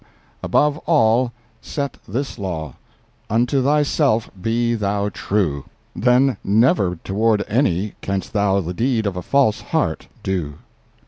above 0.41 0.79
all 0.87 1.31
set 1.61 1.97
this 2.07 2.39
law: 2.39 2.73
UNTO 3.29 3.61
THYSELF 3.61 4.31
BE 4.41 4.73
THOU 4.73 5.09
TRUE! 5.11 5.65
Then 5.95 6.37
never 6.43 6.95
toward 7.03 7.43
any 7.47 7.93
canst 8.01 8.33
thou 8.33 8.61
The 8.61 8.73
deed 8.73 9.05
of 9.05 9.15
a 9.15 9.21
false 9.21 9.61
heart 9.61 10.07
do. 10.23 10.55